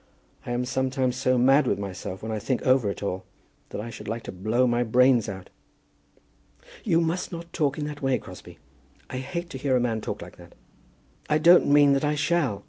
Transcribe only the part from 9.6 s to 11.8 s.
a man talk like that." "I don't